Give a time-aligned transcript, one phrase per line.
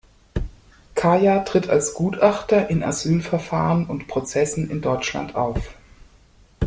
[0.95, 5.75] Kaya tritt als Gutachter in Asylverfahren und Prozessen in Deutschland auf.